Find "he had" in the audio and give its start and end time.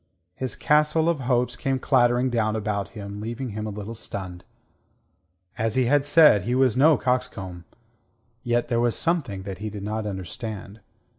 5.75-6.03